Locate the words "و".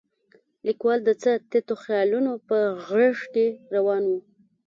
4.07-4.11